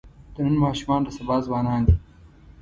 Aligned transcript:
د 0.33 0.35
نن 0.45 0.55
ماشومان 0.63 1.01
د 1.03 1.07
سبا 1.17 1.35
ځوانان 1.45 1.81
دي. 1.87 1.95